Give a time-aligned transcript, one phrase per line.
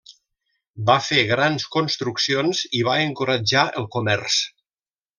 [0.89, 4.43] Va fer grans construccions i va encoratjar el comerç.